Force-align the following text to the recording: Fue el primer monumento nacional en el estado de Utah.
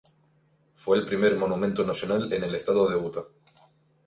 Fue 0.73 0.97
el 0.97 1.05
primer 1.05 1.37
monumento 1.37 1.85
nacional 1.85 2.33
en 2.33 2.43
el 2.43 2.55
estado 2.55 2.89
de 2.89 2.95
Utah. 2.95 3.25